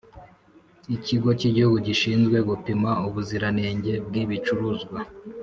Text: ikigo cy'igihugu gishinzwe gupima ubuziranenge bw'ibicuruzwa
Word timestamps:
ikigo 0.95 1.29
cy'igihugu 1.39 1.77
gishinzwe 1.87 2.37
gupima 2.49 2.89
ubuziranenge 3.07 3.93
bw'ibicuruzwa 4.05 4.97